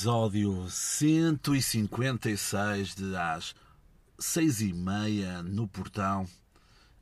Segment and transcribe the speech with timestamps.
[0.00, 3.54] Episódio 156 de às
[4.18, 6.26] seis e meia no portão.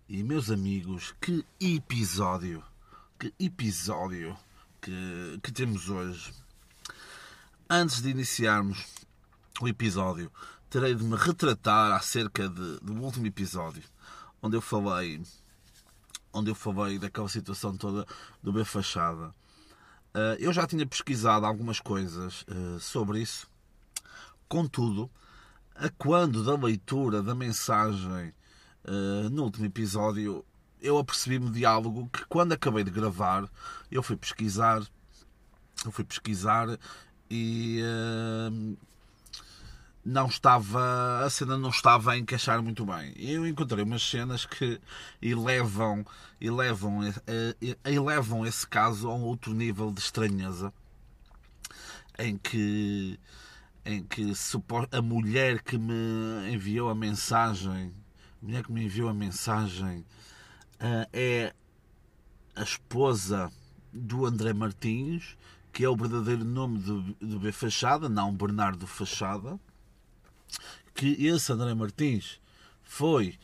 [0.08, 2.60] E meus amigos, que episódio,
[3.16, 4.36] que episódio
[4.82, 6.34] que, que temos hoje.
[7.70, 8.84] Antes de iniciarmos
[9.60, 10.28] o episódio,
[10.68, 13.84] terei de me retratar acerca de, do último episódio,
[14.42, 15.22] onde eu falei,
[16.32, 18.04] onde eu falei daquela situação toda
[18.42, 19.32] do B Fachada.
[20.14, 23.46] Uh, eu já tinha pesquisado algumas coisas uh, sobre isso,
[24.48, 25.10] contudo,
[25.74, 28.32] a quando da leitura da mensagem
[28.84, 30.44] uh, no último episódio,
[30.80, 33.48] eu apercebi-me de algo que quando acabei de gravar,
[33.90, 34.82] eu fui pesquisar,
[35.84, 36.78] eu fui pesquisar
[37.30, 37.82] e
[40.08, 43.12] não estava a cena não estava a encaixar muito bem.
[43.16, 44.80] Eu encontrei umas cenas que
[45.20, 46.04] elevam
[46.40, 47.00] elevam
[47.84, 50.72] elevam esse caso a um outro nível de estranheza
[52.18, 53.20] em que
[53.84, 54.32] em que
[54.92, 57.92] a mulher que me enviou a mensagem
[58.42, 60.06] a mulher que me enviou a mensagem
[60.80, 61.54] eh, é
[62.56, 63.52] a esposa
[63.92, 65.36] do André Martins
[65.70, 69.60] que é o verdadeiro nome do, do B Fachada, não Bernardo Fachada
[70.94, 72.40] que esse André Martins
[72.82, 73.38] foi,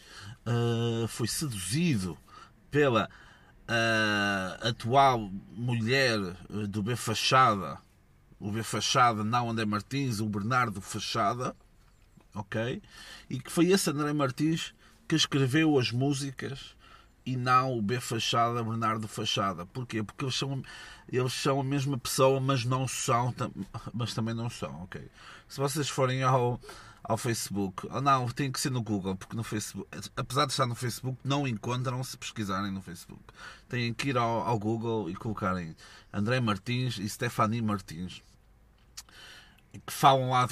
[0.46, 2.18] uh, foi seduzido
[2.70, 3.08] pela
[3.68, 6.18] uh, atual mulher
[6.68, 7.78] do B Fachada,
[8.40, 11.54] o B Fachada, não André Martins, o Bernardo Fachada,
[12.34, 12.82] ok?
[13.30, 14.74] E que foi esse André Martins
[15.06, 16.74] que escreveu as músicas
[17.24, 19.64] e não o B Fachada, Bernardo Fachada.
[19.66, 20.02] Porquê?
[20.02, 20.62] Porque eles são,
[21.10, 23.34] eles são a mesma pessoa, mas não são,
[23.94, 25.00] mas também não são, ok?
[25.48, 26.60] Se vocês forem ao
[27.04, 27.86] ao Facebook.
[27.90, 31.18] Oh, não, tem que ser no Google, porque no Facebook, apesar de estar no Facebook,
[31.22, 33.22] não encontram se pesquisarem no Facebook.
[33.68, 35.76] Têm que ir ao, ao Google e colocarem
[36.12, 38.22] André Martins e Stephanie Martins.
[39.72, 40.48] Que falam lá.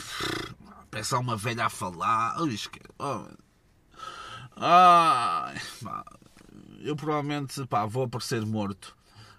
[0.90, 2.36] Parece uma velha a falar.
[2.38, 2.46] Oh,
[2.98, 3.26] oh.
[4.54, 5.54] Ah,
[6.80, 8.94] eu provavelmente pá, vou aparecer morto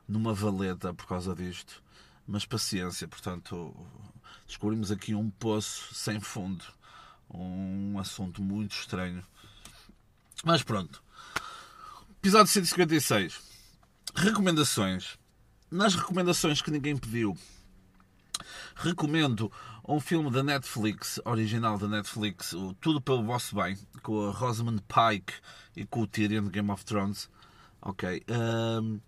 [0.07, 1.83] numa valeta por causa disto.
[2.25, 3.75] Mas paciência, portanto,
[4.47, 6.65] descobrimos aqui um poço sem fundo
[7.33, 9.23] um assunto muito estranho.
[10.43, 11.03] Mas pronto.
[12.19, 13.39] Episódio 156.
[14.15, 15.17] Recomendações.
[15.71, 17.35] Nas recomendações que ninguém pediu,
[18.75, 19.51] recomendo
[19.87, 24.83] um filme da Netflix, original da Netflix, o Tudo pelo Vosso Bem, com a Rosamund
[24.83, 25.33] Pike
[25.75, 27.29] e com o Tyrion de Game of Thrones.
[27.81, 28.23] Ok.
[28.29, 28.99] Um,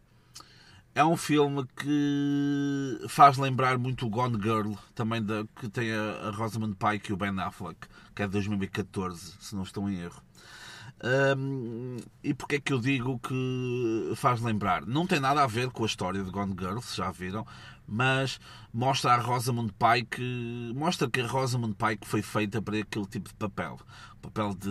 [0.95, 6.31] é um filme que faz lembrar muito o Gone Girl, também da, que tem a,
[6.31, 7.85] Rosamund Pike e o Ben Affleck,
[8.15, 10.23] que é de 2014, se não estou em erro.
[11.37, 14.85] Um, e porque é que eu digo que faz lembrar?
[14.85, 17.45] Não tem nada a ver com a história de Gone Girl, se já viram,
[17.85, 18.39] mas
[18.73, 23.35] mostra a Rosamund Pike, mostra que a Rosamund Pike foi feita para aquele tipo de
[23.35, 23.77] papel,
[24.21, 24.69] papel de,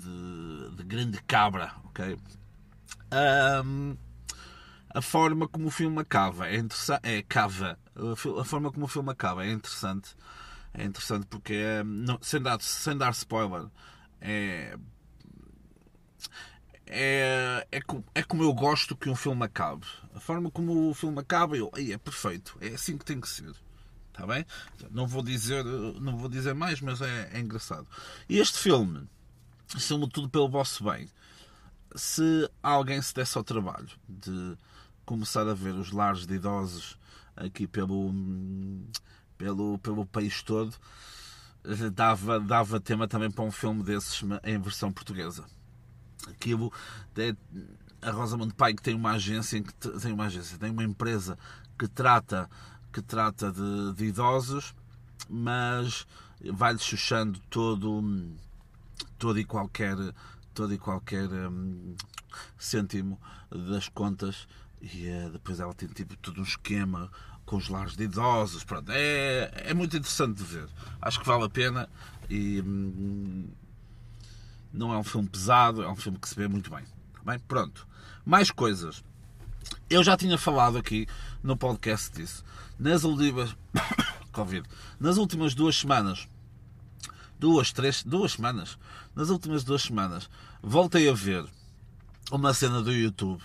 [0.00, 2.18] de, de grande cabra, ok?
[3.64, 3.96] Um,
[4.90, 7.00] a forma como o filme acaba é interessante.
[7.02, 7.78] É, cava.
[8.40, 10.16] A forma como o filme acaba é interessante.
[10.72, 13.66] É interessante porque, é, não, sem, dar, sem dar spoiler,
[14.20, 14.76] é,
[16.86, 17.80] é, é,
[18.14, 19.86] é como eu gosto que um filme acabe.
[20.14, 22.56] A forma como o filme acaba, eu, é perfeito.
[22.60, 23.54] É assim que tem que ser.
[24.12, 24.44] Está bem?
[24.90, 27.86] Não vou dizer, não vou dizer mais, mas é, é engraçado.
[28.28, 29.08] E este filme,
[30.12, 31.08] tudo pelo vosso bem,
[31.94, 34.56] se alguém se desse ao trabalho de
[35.08, 36.98] começar a ver os lares de idosos
[37.34, 38.12] aqui pelo,
[39.38, 40.76] pelo, pelo país todo,
[41.94, 45.46] dava, dava tema também para um filme desses em versão portuguesa.
[46.26, 46.70] Aquilo,
[48.02, 49.64] a Rosamund Pike tem uma agência,
[50.02, 51.38] tem uma agência, tem uma empresa
[51.78, 52.46] que trata,
[52.92, 54.74] que trata de, de idosos,
[55.26, 56.06] mas
[56.52, 58.04] vai-lhe chuchando todo,
[59.18, 59.96] todo e qualquer
[60.52, 61.94] todo e qualquer hum,
[62.58, 63.18] cêntimo
[63.50, 64.46] das contas
[64.80, 67.10] e uh, depois ela tem tipo todo um esquema
[67.44, 68.64] com os lares de idosos.
[68.64, 70.68] Pronto, é, é muito interessante de ver.
[71.00, 71.88] Acho que vale a pena
[72.28, 73.48] e hum,
[74.72, 76.84] não é um filme pesado, é um filme que se vê muito bem.
[77.14, 77.38] Tá bem?
[77.40, 77.86] Pronto.
[78.24, 79.02] Mais coisas.
[79.88, 81.06] Eu já tinha falado aqui
[81.42, 82.44] no podcast disso.
[82.78, 83.56] Nas últimas.
[84.32, 84.68] Covid.
[85.00, 86.28] Nas últimas duas semanas.
[87.38, 88.04] Duas, três.
[88.04, 88.78] Duas semanas.
[89.14, 90.28] Nas últimas duas semanas.
[90.62, 91.44] Voltei a ver
[92.30, 93.42] uma cena do YouTube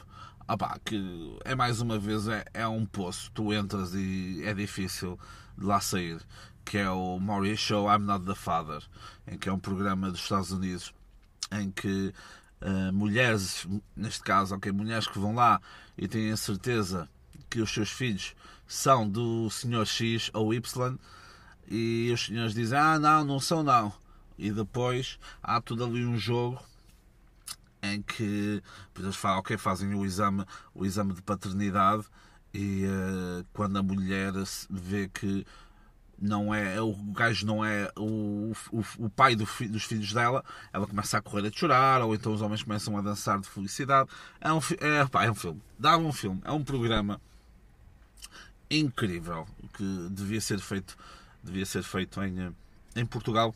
[0.48, 4.54] ah pá, que é mais uma vez é, é um poço, tu entras e é
[4.54, 5.18] difícil
[5.58, 6.22] de lá sair,
[6.66, 8.84] que é o Maurice Show I'm Not the Father,
[9.28, 10.94] em que é um programa dos Estados Unidos
[11.52, 12.14] em que
[12.62, 15.62] uh, mulheres, neste caso, ok, mulheres que vão lá
[15.98, 17.10] e têm a certeza
[17.50, 18.36] que os seus filhos
[18.68, 20.98] são do senhor X ou Y
[21.68, 23.94] e os senhores dizem, ah não, não são não.
[24.38, 26.60] E depois há tudo ali um jogo
[27.84, 28.64] em que
[28.98, 32.06] eles falam, ok, fazem o exame, o exame de paternidade
[32.54, 34.32] e uh, quando a mulher
[34.70, 35.46] vê que
[36.18, 40.44] não é o gajo não é o, o, o pai do fi, dos filhos dela,
[40.72, 44.10] ela começa a correr a chorar, ou então os homens começam a dançar de felicidade.
[44.40, 47.20] É um, é, pá, é um filme, dá um filme, é um programa
[48.70, 50.96] incrível que devia ser feito,
[51.44, 52.56] devia ser feito em,
[52.96, 53.54] em Portugal,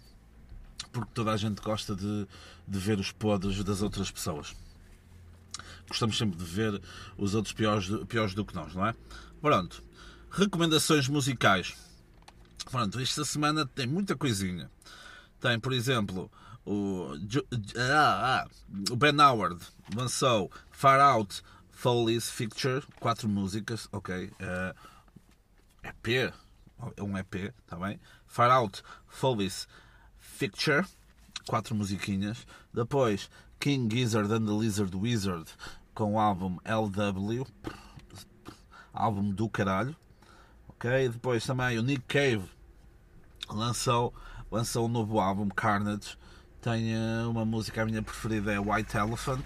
[0.92, 2.28] porque toda a gente gosta de,
[2.68, 4.56] de ver os podres das outras pessoas.
[5.88, 6.81] Gostamos sempre de ver
[7.18, 8.94] os outros piores, piores do que nós, não é?
[9.42, 9.84] Pronto.
[10.30, 11.75] Recomendações musicais.
[12.69, 14.69] Pronto, esta semana tem muita coisinha.
[15.39, 16.30] Tem, por exemplo,
[16.66, 17.13] o,
[17.78, 18.48] ah, ah,
[18.92, 19.63] o Ben Howard
[19.95, 21.42] lançou Far Out
[21.72, 24.25] Foley's Picture, quatro músicas, ok.
[24.25, 24.75] Uh,
[25.83, 26.33] EP,
[26.98, 28.00] é um EP, tá bem?
[28.25, 29.68] Far Out Foley's
[30.38, 30.86] Picture,
[31.48, 32.45] quatro musiquinhas.
[32.74, 33.30] Depois,
[33.60, 35.51] King Gizzard and the Lizard Wizard
[35.98, 37.44] com o álbum LW,
[38.94, 39.95] álbum do caralho.
[40.69, 42.48] Ok, depois também o Nick Cave
[43.50, 44.13] lançou,
[44.51, 46.16] lançou um novo álbum, Carnage.
[46.62, 49.44] Tem uh, uma música, a minha preferida é White Elephant,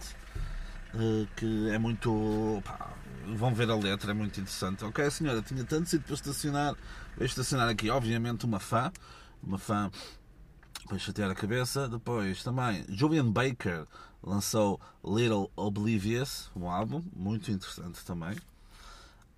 [0.94, 2.62] uh, que é muito.
[2.66, 2.94] Pá,
[3.34, 4.84] vão ver a letra, é muito interessante.
[4.84, 6.76] Ok, senhora, tinha tanto sítio para estacionar,
[7.16, 8.92] vou estacionar aqui, obviamente, uma fã,
[9.42, 9.90] uma fã
[10.88, 11.88] para chatear a cabeça.
[11.88, 13.86] Depois também Julian Baker
[14.22, 18.38] lançou Little Oblivious, um álbum muito interessante também.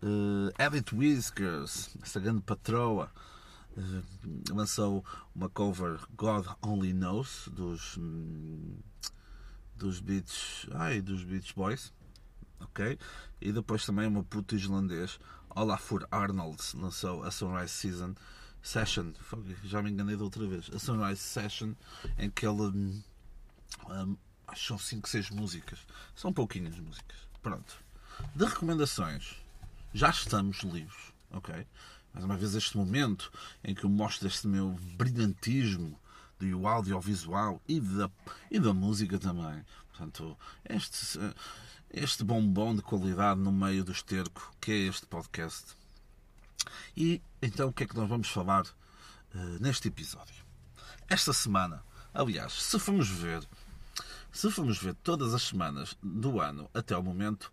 [0.02, 3.10] Uh, Edith Whiskers, essa grande patroa,
[3.78, 5.04] uh, lançou
[5.34, 8.76] uma cover God Only Knows dos hum,
[9.76, 11.94] dos Beach, ai, dos Beach Boys,
[12.60, 12.98] ok?
[13.40, 15.20] E depois também uma puta islandês,
[15.56, 18.14] Olafur Arnold, lançou a Sunrise Season
[18.64, 19.12] Session,
[19.64, 21.74] já me enganei da outra vez, a Sunrise Session,
[22.18, 23.04] em que ele um,
[23.90, 24.18] um,
[24.48, 25.80] acho que são 5, 6 músicas,
[26.16, 27.18] são pouquinhas músicas.
[27.42, 27.76] Pronto.
[28.34, 29.36] De recomendações
[29.94, 31.68] já estamos livres, ok?
[32.14, 33.32] Mais uma vez, este momento
[33.64, 36.00] em que eu mostro este meu brilhantismo
[36.40, 38.10] do audiovisual e da,
[38.50, 39.64] e da música também.
[39.90, 40.38] Portanto,
[40.68, 41.20] este,
[41.90, 45.76] este bombom de qualidade no meio do esterco que é este podcast.
[46.96, 50.44] E então, o que é que nós vamos falar uh, neste episódio?
[51.10, 51.84] Esta semana,
[52.14, 53.44] aliás, se formos ver,
[54.32, 57.52] se formos ver todas as semanas do ano até o momento,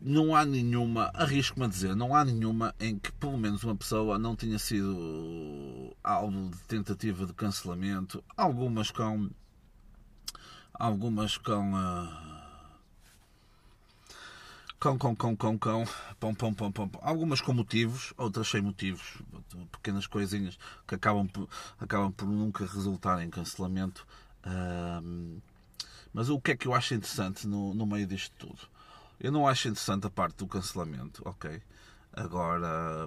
[0.00, 4.18] não há nenhuma, arrisco-me a dizer, não há nenhuma em que pelo menos uma pessoa
[4.18, 9.30] não tenha sido alvo de tentativa de cancelamento, algumas com
[10.72, 12.39] algumas com uh,
[14.80, 15.84] com, com, com, com, com,
[16.18, 19.18] pom, pom, pom, pom, algumas com motivos, outras sem motivos,
[19.70, 21.48] pequenas coisinhas que acabam por,
[21.78, 24.06] acabam por nunca resultar em cancelamento.
[26.14, 28.60] Mas o que é que eu acho interessante no, no meio disto tudo?
[29.20, 31.62] Eu não acho interessante a parte do cancelamento, ok?
[32.14, 33.06] Agora,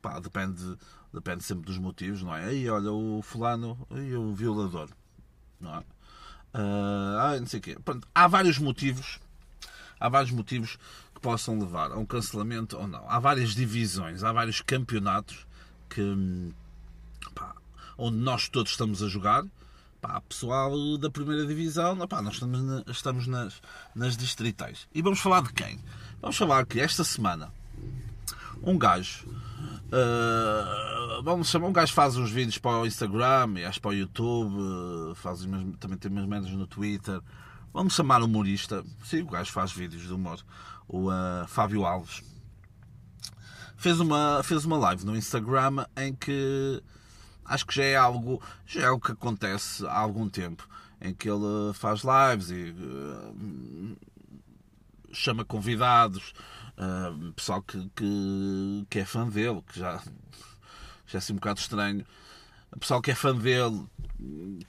[0.00, 0.78] pá, depende,
[1.12, 2.44] depende sempre dos motivos, não é?
[2.44, 4.88] Aí, olha, o fulano, aí, o violador,
[5.60, 5.78] não é?
[6.54, 7.76] Uh, não sei o quê.
[7.84, 9.20] Pronto, há vários motivos,
[9.98, 10.78] há vários motivos
[11.14, 13.08] que possam levar a um cancelamento ou não.
[13.08, 15.46] Há várias divisões, há vários campeonatos
[15.88, 16.52] que,
[17.34, 17.54] pá,
[17.96, 19.44] onde nós todos estamos a jogar
[20.00, 23.60] Pá, pessoal da primeira divisão, pá, nós estamos, na, estamos nas,
[23.94, 24.86] nas distritais.
[24.94, 25.80] E vamos falar de quem?
[26.20, 27.52] Vamos falar que esta semana
[28.62, 29.26] um gajo.
[29.86, 33.94] Uh, vamos chamar um gajo faz uns vídeos para o Instagram e acho para o
[33.94, 37.20] YouTube, uh, faz umas, também tem umas merdas no Twitter.
[37.76, 38.82] Vamos chamar humorista.
[39.04, 40.42] Sim, o gajo faz vídeos de humor.
[40.88, 42.22] O uh, Fábio Alves
[43.76, 46.82] fez uma, fez uma live no Instagram em que
[47.44, 50.66] acho que já é algo, já é algo que acontece há algum tempo,
[51.02, 53.96] em que ele faz lives e uh,
[55.12, 56.32] chama convidados,
[56.78, 60.02] uh, pessoal que, que, que, é fã dele, que já,
[61.06, 62.06] já é assim um bocado estranho,
[62.80, 63.86] pessoal que é fã dele,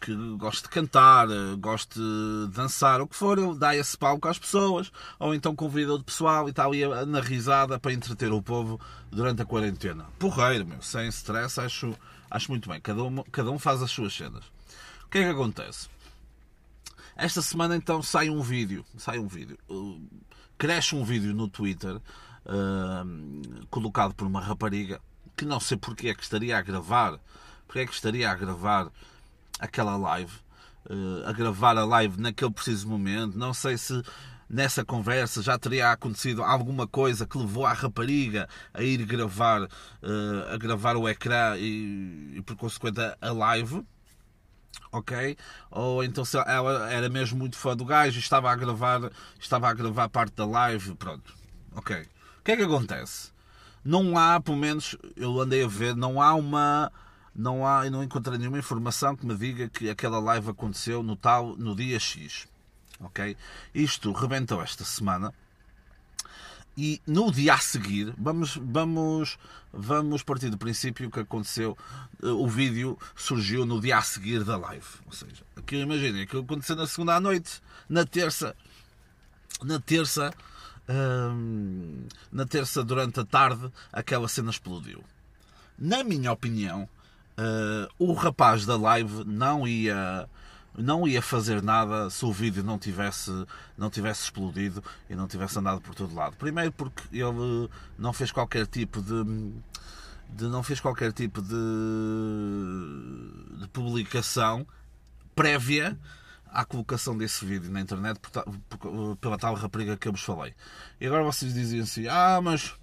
[0.01, 1.27] que gosta de cantar,
[1.59, 5.95] gosta de dançar, o que for, ele dá esse palco às pessoas, ou então convida
[5.95, 8.79] o pessoal e está ali na risada para entreter o povo
[9.11, 10.05] durante a quarentena.
[10.19, 11.95] Porreiro, meu, sem stress, acho,
[12.29, 12.79] Acho muito bem.
[12.79, 14.45] Cada um, cada um faz as suas cenas.
[15.05, 15.89] O que é que acontece?
[17.15, 18.85] Esta semana então sai um vídeo.
[18.97, 19.57] Sai um vídeo.
[19.69, 20.01] Uh,
[20.57, 25.01] cresce um vídeo no Twitter uh, colocado por uma rapariga
[25.35, 27.19] que não sei porque é que estaria a gravar.
[27.65, 28.91] Porque é que estaria a gravar
[29.59, 30.33] aquela live.
[30.89, 33.37] Uh, a gravar a live naquele preciso momento.
[33.37, 34.01] Não sei se
[34.49, 40.53] nessa conversa já teria acontecido alguma coisa que levou a rapariga a ir gravar, uh,
[40.53, 43.85] a gravar o ecrã e, e por consequente a live
[44.91, 45.37] ok?
[45.71, 49.69] Ou então se ela era mesmo muito fã do gajo e estava a gravar, estava
[49.69, 51.33] a gravar parte da live, pronto,
[51.75, 52.01] ok.
[52.39, 53.31] O que é que acontece?
[53.83, 56.91] Não há, pelo menos, eu andei a ver, não há uma,
[57.37, 61.55] não há, não encontrei nenhuma informação que me diga que aquela live aconteceu no tal,
[61.55, 62.47] no dia X,
[62.99, 63.37] ok?
[63.75, 65.31] Isto rebentou esta semana.
[66.75, 69.37] E no dia a seguir, vamos, vamos,
[69.73, 71.75] vamos partir do princípio que aconteceu,
[72.21, 74.85] eh, o vídeo surgiu no dia a seguir da live.
[75.07, 78.55] Ou seja, aquilo, imaginem, aquilo aconteceu na segunda à noite, na terça,
[79.63, 80.31] na terça,
[80.87, 85.03] hum, na terça durante a tarde, aquela cena explodiu.
[85.79, 86.87] Na minha opinião,
[87.37, 90.27] uh, o rapaz da live não ia
[90.77, 93.31] não ia fazer nada se o vídeo não tivesse,
[93.75, 96.35] não tivesse explodido e não tivesse andado por todo lado.
[96.37, 97.67] Primeiro porque ele
[97.97, 99.23] não fez qualquer tipo de,
[100.29, 101.55] de não fez qualquer tipo de,
[103.59, 104.67] de publicação
[105.35, 105.97] prévia
[106.45, 108.19] à colocação desse vídeo na internet
[109.19, 110.53] pela tal rapariga que eu vos falei.
[111.01, 112.75] E agora vocês diziam assim: Ah, mas,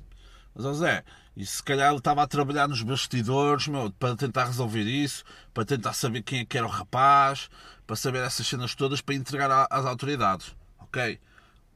[0.52, 1.04] mas José,
[1.36, 5.64] e se calhar ele estava a trabalhar nos bastidores meu, para tentar resolver isso, para
[5.64, 7.50] tentar saber quem é que era o rapaz,
[7.86, 10.54] para saber essas cenas todas para entregar às autoridades.
[10.78, 11.18] Ok?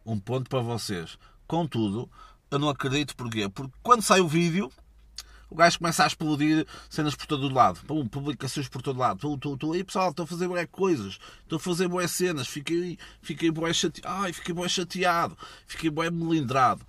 [0.07, 1.19] Um ponto para vocês.
[1.47, 2.09] Contudo,
[2.51, 3.49] eu não acredito porquê?
[3.49, 4.71] Porque quando sai o vídeo,
[5.51, 7.81] o gajo começa a explodir cenas por todo o lado.
[7.87, 9.39] Pum, publicações por todo lado.
[9.39, 9.73] Tu.
[9.73, 11.19] Aí pessoal, estou a fazer boas coisas.
[11.43, 12.47] Estou a fazer boas cenas.
[12.47, 14.23] Fiquei, fiquei boé chateado.
[14.23, 15.37] Ai, fiquei boé chateado.
[15.67, 16.87] Fiquei boé melindrado.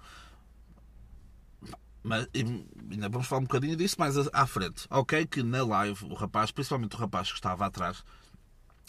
[2.03, 4.87] Mas ainda vamos falar um bocadinho disso mais à frente.
[4.89, 8.03] Ok, que na live o rapaz, principalmente o rapaz que estava atrás,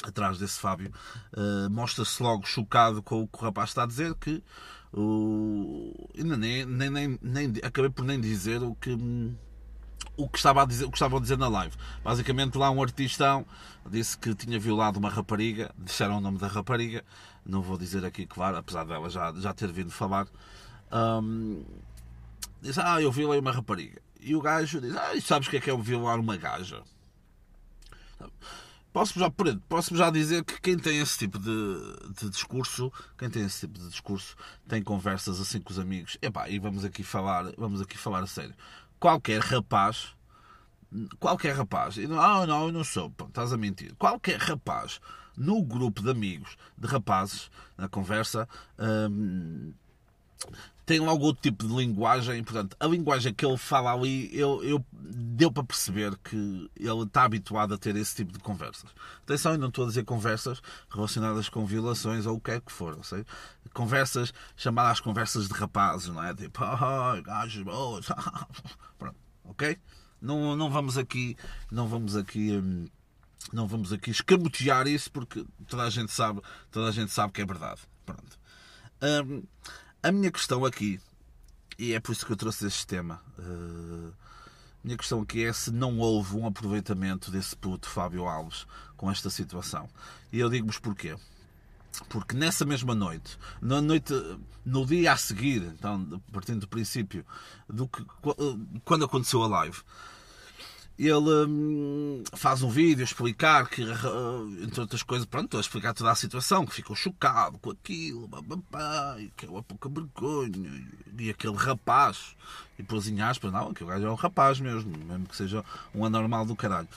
[0.03, 0.93] atrás desse Fábio,
[1.37, 4.43] uh, mostra-se logo chocado com o que o rapaz está a dizer, que
[4.93, 6.09] o...
[6.17, 8.97] ainda nem, nem, nem, nem, acabei por nem dizer o que
[10.17, 11.75] o que estava a dizer, o que estavam a dizer na live.
[12.05, 13.47] Basicamente lá um artistão
[13.89, 17.05] disse que tinha violado uma rapariga, disseram o nome da rapariga,
[17.45, 20.27] não vou dizer aqui claro, apesar dela já, já ter vindo falar.
[20.93, 21.65] Um,
[22.61, 24.01] disse, ah, eu violei uma rapariga.
[24.21, 26.83] E o gajo diz, ah, sabes o que é que é violar uma gaja?
[28.93, 29.31] Posso já,
[29.69, 33.79] posso já dizer que quem tem esse tipo de, de, discurso, quem tem esse tipo
[33.79, 34.35] de discurso,
[34.67, 36.19] tem conversas assim com os amigos.
[36.21, 38.55] Epá, e vamos aqui falar, vamos aqui falar a sério.
[38.99, 40.09] Qualquer rapaz,
[41.21, 43.95] qualquer rapaz, e não, ah, não, eu não sou, pô, estás a mentir.
[43.95, 45.01] Qualquer rapaz
[45.37, 47.49] no grupo de amigos, de rapazes,
[47.79, 48.49] na conversa,
[48.79, 49.73] hum,
[50.91, 52.43] tem logo outro tipo de linguagem.
[52.43, 56.35] Portanto, a linguagem que ele fala ali, eu, eu, deu para perceber que
[56.77, 58.91] ele está habituado a ter esse tipo de conversas.
[59.23, 60.61] Atenção, eu não estou a dizer conversas
[60.93, 62.99] relacionadas com violações ou o que é que for.
[63.05, 63.25] Sei?
[63.73, 66.35] Conversas chamadas conversas de rapazes, não é?
[66.35, 68.07] Tipo, oh, gajos boas.
[68.99, 69.79] Pronto, ok?
[70.21, 71.37] Não, não vamos aqui,
[71.71, 72.51] não vamos aqui.
[72.51, 72.89] Hum,
[73.53, 77.43] não vamos aqui escamotear isso porque toda a gente sabe, toda a gente sabe que
[77.43, 77.81] é verdade.
[78.05, 78.41] Pronto.
[79.03, 79.45] Hum,
[80.03, 81.01] a minha questão aqui,
[81.79, 85.71] e é por isso que eu trouxe este tema, a minha questão aqui é se
[85.71, 88.67] não houve um aproveitamento desse puto Fábio Alves
[88.97, 89.89] com esta situação.
[90.33, 91.17] E eu digo-vos porquê.
[92.09, 94.15] Porque nessa mesma noite, na noite,
[94.65, 97.27] no dia a seguir, então, partindo do princípio,
[97.69, 98.05] do que,
[98.85, 99.83] quando aconteceu a live,
[101.09, 103.83] ele hum, faz um vídeo a explicar que,
[104.63, 108.29] entre outras coisas, pronto, a explicar toda a situação, que ficou chocado com aquilo,
[109.19, 110.85] e que é uma pouca vergonha,
[111.19, 112.37] e aquele rapaz,
[112.79, 115.65] e pôs em aspas, não, que o gajo é um rapaz mesmo, mesmo que seja
[115.95, 116.89] um anormal do caralho.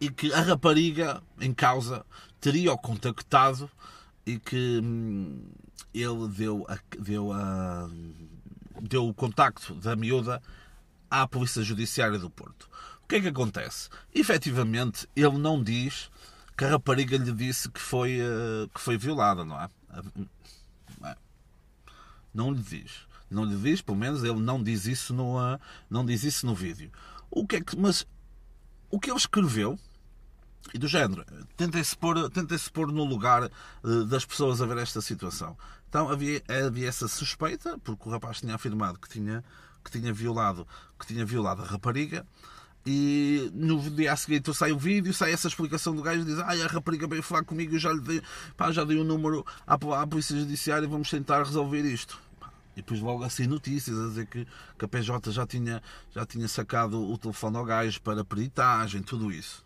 [0.00, 2.04] E que a rapariga em causa
[2.40, 3.70] teria-o contactado
[4.26, 5.44] e que hum,
[5.94, 7.88] ele deu, a, deu, a,
[8.80, 10.42] deu o contacto da miúda
[11.22, 12.68] à Polícia Judiciária do Porto.
[13.02, 13.88] O que é que acontece?
[14.14, 16.10] Efetivamente, ele não diz
[16.56, 19.68] que a rapariga lhe disse que foi, uh, que foi violada, não é?
[22.32, 23.06] Não lhe diz.
[23.30, 26.54] Não lhe diz, pelo menos ele não diz isso no, uh, não diz isso no
[26.54, 26.90] vídeo.
[27.30, 28.06] O que é que, mas
[28.90, 29.78] o que ele escreveu
[30.72, 31.24] e do género,
[31.56, 33.50] tentem-se pôr, tentem -se pôr no lugar
[34.08, 35.56] das pessoas a ver esta situação.
[35.88, 39.44] Então havia, havia essa suspeita, porque o rapaz tinha afirmado que tinha
[39.84, 40.66] que tinha violado,
[40.98, 42.26] que tinha violado a rapariga.
[42.86, 46.66] E no dia então sai o vídeo, sai essa explicação do gajo diz: Ai, a
[46.66, 48.22] rapariga veio falar comigo, eu já lhe dei,
[48.56, 52.20] pá, já dei o um número à, à Polícia Judiciária, vamos tentar resolver isto.
[52.76, 54.46] E depois logo assim notícias a dizer que,
[54.78, 59.32] que a PJ já tinha, já tinha sacado o telefone ao gajo para peritagem, tudo
[59.32, 59.64] isso.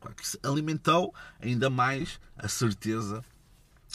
[0.00, 3.24] Claro que alimentou ainda mais a certeza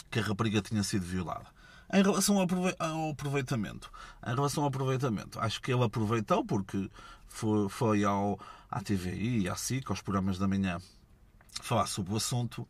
[0.09, 1.45] que a rapariga tinha sido violada.
[1.91, 3.89] Em relação ao aproveitamento,
[4.25, 6.89] em relação ao aproveitamento, acho que ele aproveitou porque
[7.27, 8.38] foi, foi ao,
[8.70, 10.79] à TVI, à SIC, aos programas da manhã,
[11.62, 12.67] falar sobre o assunto.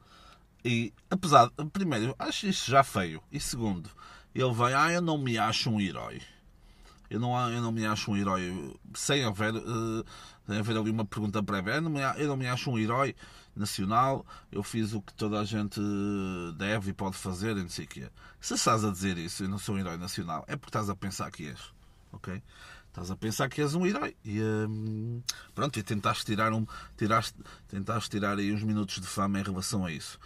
[0.64, 3.24] E, apesar primeiro, acho isso já feio.
[3.32, 3.90] E segundo,
[4.36, 6.22] ele vem, ah, eu não me acho um herói.
[7.10, 10.06] Eu não, eu não me acho um herói sem haver, uh,
[10.46, 11.76] sem haver ali uma pergunta prévia.
[11.76, 13.16] Eu não, me, eu não me acho um herói
[13.58, 14.26] nacional.
[14.52, 15.80] Eu fiz o que toda a gente
[16.58, 18.10] deve e pode fazer, e não sei o quê.
[18.40, 20.96] Se estás a dizer isso, eu não sou um herói nacional, é porque estás a
[20.96, 21.60] pensar que és.
[22.12, 22.42] Ok?
[22.88, 24.16] Estás a pensar que és um herói.
[24.24, 25.22] E hum,
[25.54, 26.66] pronto, e tentaste tirar, um,
[26.98, 27.36] tiraste,
[27.68, 30.20] tentaste tirar aí uns minutos de fama em relação a isso.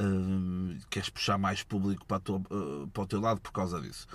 [0.00, 4.06] Hum, queres puxar mais público para, tua, uh, para o teu lado por causa disso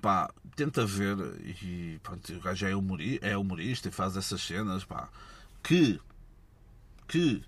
[0.00, 4.84] pá, tenta ver e pronto, o gajo é humorista, é humorista e faz essas cenas,
[4.84, 5.08] pá,
[5.62, 6.00] que,
[7.06, 7.42] que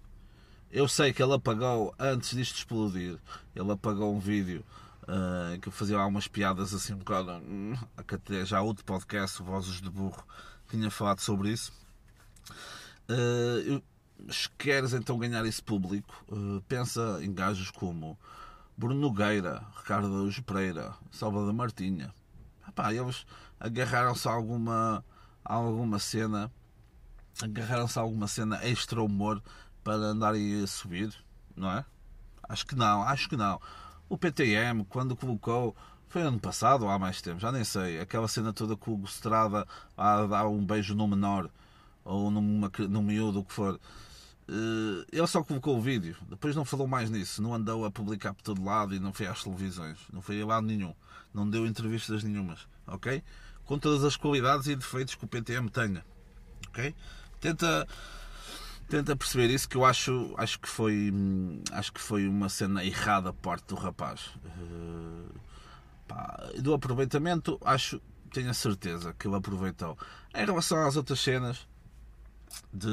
[0.70, 3.18] eu sei que ele apagou antes disto explodir,
[3.54, 4.64] ele apagou um vídeo
[5.02, 9.90] uh, que fazia algumas piadas assim um bocado, hum, até já outro podcast, Vozes de
[9.90, 10.24] Burro,
[10.68, 11.72] tinha falado sobre isso.
[13.08, 13.82] Uh,
[14.30, 18.18] se queres então ganhar esse público, uh, pensa em gajos como
[18.76, 22.14] Bruno Nogueira, Ricardo Araújo Pereira, Salvador Martinha,
[22.68, 23.26] Epá, eles
[23.58, 25.04] agarraram-se a alguma,
[25.44, 26.50] a alguma cena,
[27.42, 29.42] agarraram-se a alguma cena extra humor
[29.82, 31.14] para andarem a subir,
[31.56, 31.84] não é?
[32.48, 33.60] Acho que não, acho que não.
[34.08, 35.76] O PTM, quando colocou,
[36.08, 39.04] foi ano passado ou há mais tempo, já nem sei, aquela cena toda com o
[39.04, 41.48] Estrada a dar um beijo no menor
[42.04, 43.78] ou numa, no miúdo, o que for.
[44.48, 48.34] Eh, ele só colocou o vídeo, depois não falou mais nisso, não andou a publicar
[48.34, 50.92] por todo lado e não foi às televisões, não foi a lado nenhum,
[51.32, 53.22] não deu entrevistas nenhumas, ok?
[53.64, 56.04] Com todas as qualidades e defeitos que o PTM tenha,
[56.68, 56.92] ok?
[57.40, 57.86] Tenta,
[58.90, 61.12] tenta perceber isso que eu acho, acho que foi,
[61.72, 64.30] acho que foi uma cena errada parte do rapaz.
[66.08, 69.96] Pá, do aproveitamento, acho, tenho a certeza que ele aproveitou.
[70.34, 71.68] Em relação às outras cenas
[72.74, 72.88] de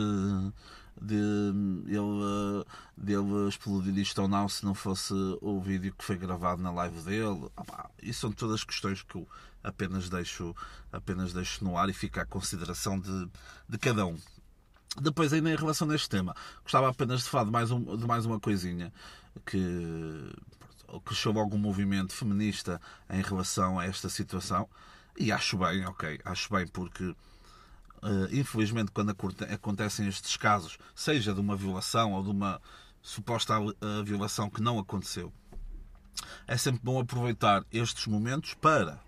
[1.00, 1.54] de
[1.86, 2.66] ele,
[2.98, 7.02] dele explodir isto ou não se não fosse o vídeo que foi gravado na live
[7.02, 7.50] dele.
[7.56, 9.28] Opa, isso são todas questões que eu
[9.64, 10.56] apenas deixo,
[10.92, 13.30] apenas deixo no ar e fica à consideração de,
[13.70, 14.18] de cada um.
[15.00, 18.06] Depois, ainda em relação a este tema, gostava apenas de falar de mais, um, de
[18.06, 18.92] mais uma coisinha
[19.46, 20.34] que,
[21.06, 24.68] que chove algum movimento feminista em relação a esta situação.
[25.18, 27.16] E acho bem, ok, acho bem porque
[27.98, 29.10] Uh, infelizmente, quando
[29.52, 32.62] acontecem estes casos, seja de uma violação ou de uma
[33.02, 33.74] suposta uh,
[34.06, 35.34] violação que não aconteceu,
[36.46, 39.00] é sempre bom aproveitar estes momentos para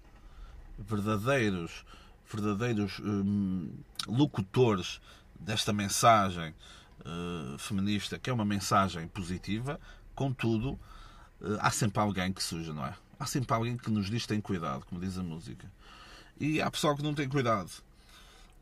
[0.77, 1.85] verdadeiros,
[2.31, 3.71] verdadeiros um,
[4.07, 4.99] locutores
[5.39, 6.53] desta mensagem
[7.01, 9.79] uh, feminista, que é uma mensagem positiva,
[10.13, 10.79] contudo,
[11.59, 12.93] há sempre alguém que suja, não é?
[13.19, 15.71] Há sempre alguém que nos diz tem cuidado, como diz a música.
[16.39, 17.69] E há pessoal que não tem cuidado.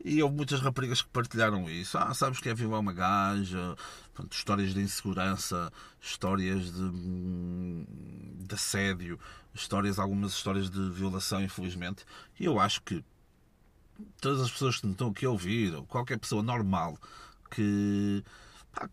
[0.04, 1.98] E houve muitas raparigas que partilharam isso.
[1.98, 3.76] Ah, sabes que é violar uma gaja,
[4.14, 6.90] Pronto, histórias de insegurança, histórias de,
[8.48, 9.20] de assédio,
[9.54, 12.04] histórias, algumas histórias de violação, infelizmente.
[12.40, 13.04] E eu acho que
[14.20, 16.98] todas as pessoas que me estão aqui a ouvir, ou qualquer pessoa normal
[17.52, 18.24] que,
[18.74, 18.90] pá,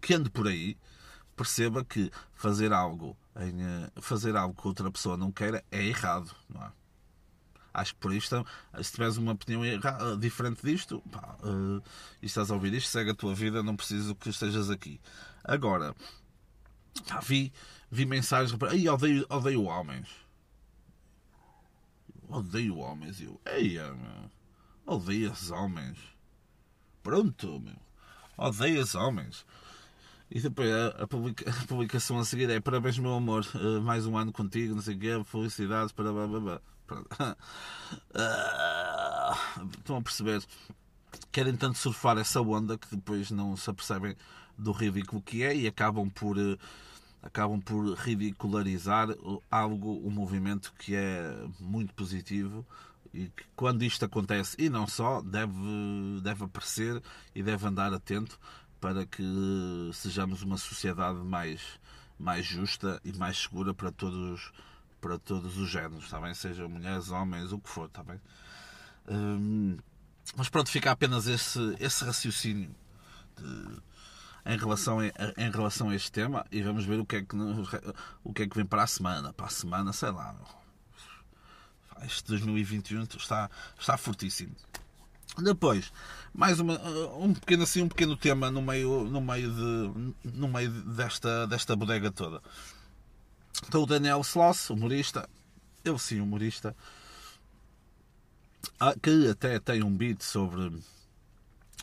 [0.00, 0.76] que ande por aí,
[1.36, 6.34] perceba que fazer algo, em, eh, fazer algo que outra pessoa não queira é errado,
[6.48, 6.72] não é?
[7.76, 8.46] Acho que por isto,
[8.82, 9.62] se tiveres uma opinião
[10.18, 11.82] diferente disto, pá, uh,
[12.22, 14.98] e estás a ouvir isto, segue a tua vida, não preciso que estejas aqui.
[15.44, 15.94] Agora,
[17.06, 17.52] pá, vi,
[17.90, 20.08] vi mensagens, aí odeio, odeio homens.
[22.28, 24.30] Odeio homens, eu, eia, meu,
[24.86, 25.98] odeio esses homens.
[27.02, 27.76] Pronto, meu,
[28.36, 29.46] odeio esses homens.
[30.28, 34.18] E depois a, publica, a, publicação a seguir é parabéns, meu amor, uh, mais um
[34.18, 36.60] ano contigo, não sei o quê, felicidades, para blá blá blá.
[39.78, 40.44] Estão a perceber?
[41.30, 44.16] Querem tanto surfar essa onda que depois não se apercebem
[44.58, 46.56] do ridículo que é e acabam por eh,
[47.26, 49.08] acabam por ridicularizar
[49.50, 52.64] algo, um movimento que é muito positivo
[53.12, 55.52] e que quando isto acontece, e não só, deve,
[56.22, 57.02] deve aparecer
[57.34, 58.38] e deve andar atento
[58.80, 59.22] para que
[59.92, 61.80] sejamos uma sociedade mais,
[62.18, 64.52] mais justa e mais segura para todos
[65.00, 66.34] para todos os géneros, está bem?
[66.34, 68.20] Seja mulheres, homens, o que for, está bem?
[69.08, 69.76] Hum,
[70.34, 72.74] mas pronto, fica apenas esse, esse raciocínio
[73.36, 73.80] de,
[74.46, 75.04] em, relação a,
[75.36, 77.36] em relação a este tema e vamos ver o que, é que,
[78.24, 79.32] o que é que vem para a semana.
[79.32, 80.34] Para a semana, sei lá.
[82.04, 84.54] Este 2021 está, está fortíssimo.
[85.38, 85.92] Depois,
[86.32, 86.80] mais uma,
[87.18, 91.74] um pequeno assim, um pequeno tema no meio, no meio, de, no meio desta, desta
[91.74, 92.40] bodega toda.
[93.66, 95.28] Então o Daniel Sloss, humorista,
[95.84, 96.76] ele sim, humorista,
[98.78, 100.78] ah, que até tem um beat sobre,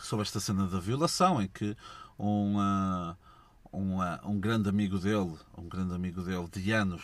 [0.02, 1.76] sobre esta cena da violação, em que
[2.18, 3.16] um, uh,
[3.72, 7.02] um, uh, um grande amigo dele, um grande amigo dele de anos,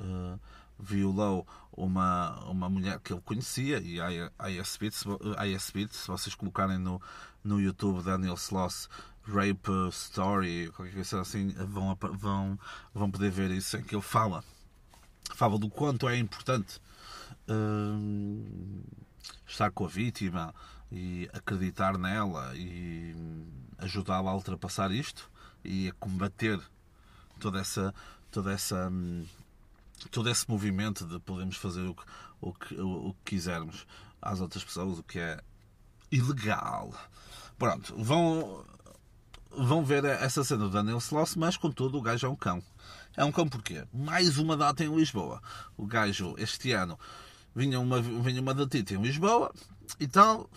[0.00, 0.38] uh,
[0.78, 4.76] violou uma, uma mulher que ele conhecia e a IS
[5.72, 7.00] Beat, se vocês colocarem no,
[7.42, 8.88] no YouTube Daniel Sloss
[9.24, 12.58] Rape Story, qualquer coisa assim, vão, vão,
[12.94, 14.42] vão poder ver isso em que ele fala.
[15.34, 16.80] Fala do quanto é importante
[17.48, 18.82] uh,
[19.46, 20.54] estar com a vítima
[20.90, 23.14] e acreditar nela e
[23.78, 25.30] ajudá-la a ultrapassar isto
[25.64, 26.60] e a combater
[27.38, 27.94] toda essa
[28.30, 28.90] toda essa
[30.10, 32.02] todo esse movimento de podemos fazer o que,
[32.40, 33.86] o que, o, que quisermos
[34.22, 35.40] às outras pessoas, o que é
[36.10, 36.94] ilegal.
[37.58, 38.64] Pronto, vão,
[39.50, 42.62] vão ver essa cena do Daniel Sloss, mas contudo o gajo é um cão.
[43.16, 43.84] É um cão porquê?
[43.92, 45.42] Mais uma data em Lisboa.
[45.76, 46.98] O gajo, este ano,
[47.54, 49.52] vinha uma, vinha uma datita em Lisboa
[49.98, 50.50] e tal.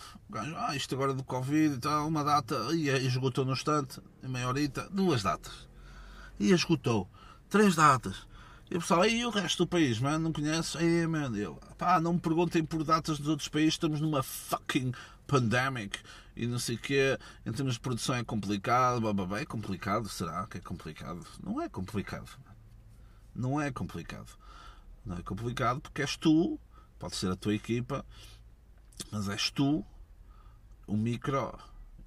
[0.56, 4.48] Ah, isto agora do Covid e tal, uma data, e esgotou no instante, em meia
[4.48, 5.68] horita, duas datas.
[6.38, 7.08] E esgotou.
[7.48, 8.26] Três datas.
[8.70, 10.78] E o pessoal, e o resto do país, mano, não conhece?
[10.78, 14.92] Aí, mano, eu, pá, não me perguntem por datas dos outros países, estamos numa fucking
[15.26, 15.98] pandemic
[16.34, 17.18] e não sei o quê.
[17.44, 19.40] Em termos de produção é complicado, blá.
[19.40, 21.26] é complicado, será que é complicado?
[21.42, 22.30] Não é complicado.
[23.34, 24.38] Não é complicado.
[25.04, 26.58] Não é complicado porque és tu,
[27.02, 28.06] pode ser a tua equipa,
[29.10, 29.84] mas és tu,
[30.86, 31.52] o micro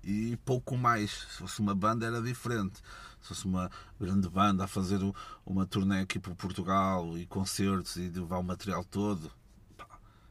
[0.02, 1.12] e pouco mais.
[1.12, 2.82] Se fosse uma banda era diferente.
[3.22, 5.02] Se fosse uma grande banda a fazer
[5.46, 9.30] uma turnê aqui por Portugal e concertos e levar o material todo,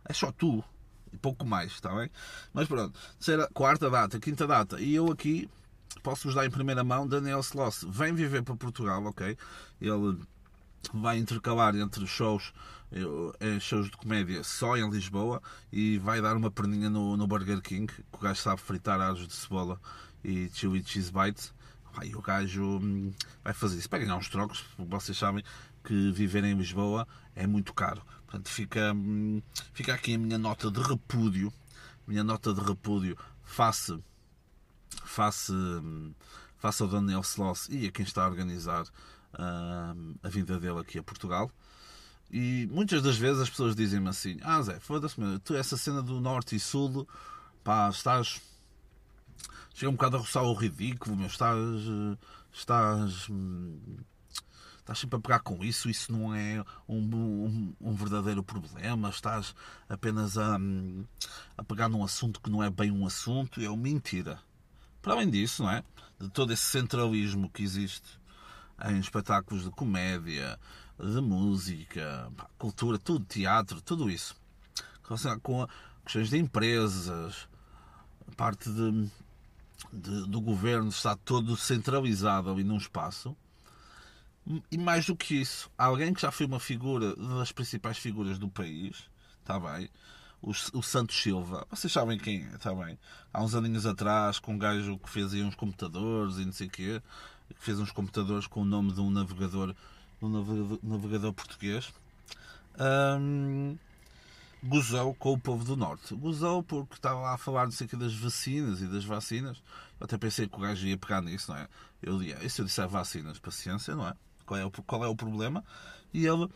[0.06, 0.64] é só tu
[1.12, 2.10] e pouco mais, está bem?
[2.54, 5.46] Mas pronto, terceira, quarta data, quinta data, e eu aqui
[6.02, 9.36] posso-vos dar em primeira mão Daniel Sloss vem viver para Portugal, ok?
[9.78, 10.18] Ele
[10.94, 12.52] vai intercalar entre shows
[13.40, 17.60] eh, shows de comédia só em Lisboa e vai dar uma perninha no, no Burger
[17.60, 19.80] King, que o gajo sabe fritar aros de cebola
[20.22, 21.52] e chewy cheese bites.
[21.96, 23.90] Aí o gajo hum, vai fazer isso.
[23.90, 25.42] Para ganhar uns trocos, vocês sabem
[25.82, 28.02] que viver em Lisboa é muito caro.
[28.26, 31.52] Portanto, fica, hum, fica aqui a minha nota de repúdio.
[32.06, 33.98] Minha nota de repúdio face,
[35.04, 36.12] face, hum,
[36.58, 38.84] face ao Daniel Sloss e a quem está a organizar
[39.36, 41.50] a vinda dele aqui a Portugal.
[42.36, 46.20] E muitas das vezes as pessoas dizem-me assim: Ah, Zé, foda-se, tu essa cena do
[46.20, 47.06] Norte e Sul,
[47.62, 48.42] pá, estás.
[49.72, 51.56] Chega um bocado a roçar o ridículo, meu, estás.
[52.52, 53.28] Estás.
[54.80, 59.54] Estás sempre a pegar com isso, isso não é um, um, um verdadeiro problema, estás
[59.88, 60.58] apenas a,
[61.56, 64.40] a pegar num assunto que não é bem um assunto, é uma mentira.
[65.00, 65.84] Para além disso, não é?
[66.20, 68.20] De todo esse centralismo que existe
[68.86, 70.58] em espetáculos de comédia,
[70.98, 74.36] de música, cultura, tudo, teatro, tudo isso.
[75.42, 75.66] Com
[76.04, 77.48] questões de empresas,
[78.36, 79.10] parte de,
[79.92, 83.36] de, do governo está todo centralizado ali num espaço.
[84.70, 88.48] E mais do que isso, alguém que já foi uma figura das principais figuras do
[88.48, 89.04] país,
[89.40, 89.88] está bem,
[90.42, 92.98] o, o Santos Silva, vocês sabem quem é, está bem?
[93.32, 96.66] Há uns aninhos atrás, com um gajo que fez aí uns computadores e não sei
[96.66, 97.02] o quê,
[97.48, 99.74] que fez uns computadores com o nome de um navegador
[100.28, 101.92] no navegador português,
[103.20, 103.76] um,
[104.62, 106.14] gozou com o povo do Norte.
[106.14, 109.62] Gozou porque estava lá a falar que das vacinas e das vacinas.
[110.00, 111.68] Eu até pensei que o gajo ia pegar nisso, não é?
[112.02, 114.14] Eu disse, se eu disser vacinas, paciência, não é?
[114.44, 115.64] Qual é o, qual é o problema?
[116.12, 116.48] E ele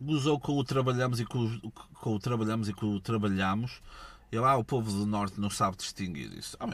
[0.00, 3.80] gozou com o trabalhamos e com o, com o trabalhamos e com o trabalhamos.
[4.30, 6.56] E lá ah, o povo do Norte não sabe distinguir isso.
[6.60, 6.66] Oh,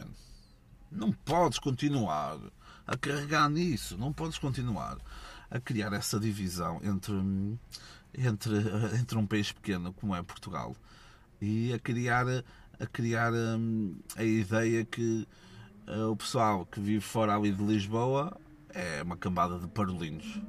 [0.90, 2.38] não podes continuar
[2.86, 4.98] a carregar nisso, não podes continuar
[5.50, 7.14] a criar essa divisão entre,
[8.16, 8.56] entre,
[8.98, 10.74] entre um país pequeno como é Portugal
[11.40, 12.26] e a criar,
[12.78, 15.26] a, criar hum, a ideia que
[15.88, 18.36] uh, o pessoal que vive fora ali de Lisboa
[18.70, 20.40] é uma cambada de parolinos.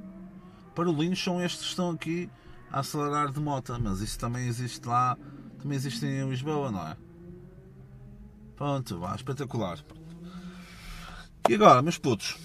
[0.73, 2.29] Parolinos são estes que estão aqui
[2.71, 5.17] a acelerar de moto, mas isso também existe lá,
[5.61, 6.97] também existe em Lisboa, não é?
[8.55, 9.79] Pronto, vá, espetacular.
[11.47, 12.37] E agora, meus putos,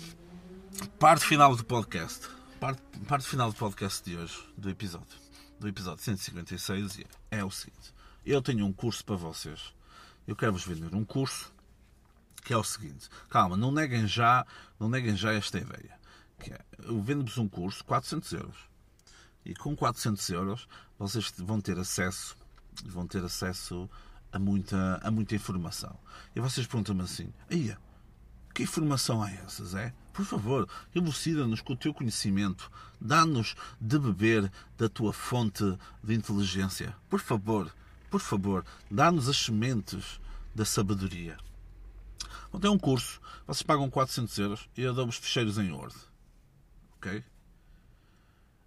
[0.99, 2.29] parte final do podcast
[2.61, 5.19] parte, parte final do podcast de hoje, do episódio,
[5.59, 7.95] do episódio 156, é o seguinte:
[8.25, 9.73] eu tenho um curso para vocês.
[10.27, 11.51] Eu quero vos vender um curso
[12.45, 14.47] que é o seguinte: calma, não neguem já,
[14.79, 15.99] não neguem já esta ideia.
[16.39, 18.57] Que é, eu vendo-vos um curso, 400 euros.
[19.43, 20.69] E com 400 euros
[20.99, 22.37] vocês vão ter acesso,
[22.85, 23.89] vão ter acesso
[24.31, 25.99] a muita, a muita informação.
[26.37, 27.79] E vocês perguntam-me assim: Ia,
[28.55, 29.95] que informação é essa, Zé?
[30.21, 32.71] Por favor, elucida-nos com o teu conhecimento.
[33.01, 35.65] Dá-nos de beber da tua fonte
[36.05, 36.95] de inteligência.
[37.09, 37.75] Por favor,
[38.11, 40.21] por favor, dá-nos as sementes
[40.55, 41.39] da sabedoria.
[42.53, 45.95] Bom, tem um curso, vocês pagam 400 euros e eu dou-vos ficheiros em Word.
[46.97, 47.25] Ok?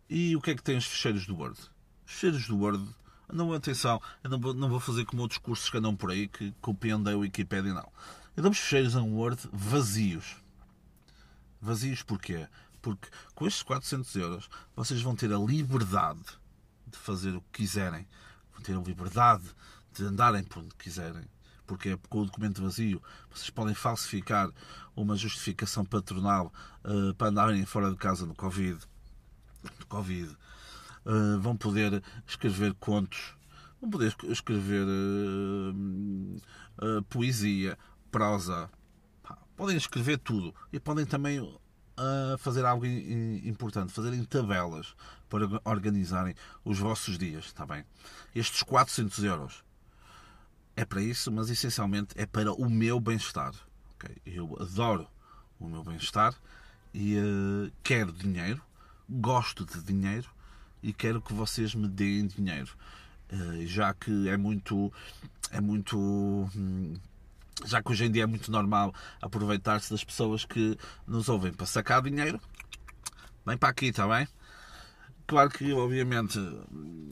[0.09, 1.59] E o que é que tem os ficheiros do Word?
[2.03, 2.83] Os ficheiros do Word,
[3.31, 6.27] não, atenção, eu não vou, não vou fazer como outros cursos que andam por aí
[6.27, 7.91] que copiam da Wikipedia, não.
[8.35, 10.42] Eu dou-vos ficheiros em Word vazios.
[11.63, 12.47] Vazios porquê?
[12.81, 16.19] Porque com estes 400 euros vocês vão ter a liberdade
[16.85, 18.05] de fazer o que quiserem.
[18.51, 19.45] Vão ter a liberdade
[19.93, 21.23] de andarem por onde quiserem.
[21.65, 24.51] Porque com o documento vazio vocês podem falsificar
[24.93, 28.81] uma justificação patronal uh, para andarem fora de casa no Covid.
[29.79, 30.35] No COVID.
[31.05, 33.35] Uh, vão poder escrever contos,
[33.79, 37.77] vão poder escrever uh, poesia,
[38.11, 38.69] prosa.
[39.55, 44.95] Podem escrever tudo e podem também uh, fazer algo importante, fazerem tabelas
[45.29, 47.83] para organizarem os vossos dias, está bem?
[48.35, 49.63] Estes 400 euros
[50.75, 53.53] é para isso, mas essencialmente é para o meu bem-estar.
[53.95, 54.15] Okay?
[54.25, 55.07] Eu adoro
[55.59, 56.33] o meu bem-estar
[56.93, 58.61] e uh, quero dinheiro,
[59.09, 60.29] gosto de dinheiro
[60.81, 62.71] e quero que vocês me deem dinheiro.
[63.31, 64.91] Uh, já que é muito
[65.51, 66.95] é muito hum,
[67.65, 71.65] já que hoje em dia é muito normal aproveitar-se das pessoas que nos ouvem para
[71.65, 72.39] sacar dinheiro,
[73.45, 74.27] vem para aqui, está bem?
[75.25, 76.37] Claro que, obviamente,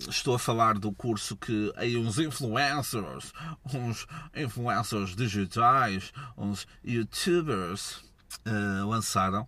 [0.07, 3.31] estou a falar do curso que aí uns influencers,
[3.73, 8.03] uns influencers digitais, uns youtubers
[8.45, 9.47] uh, lançaram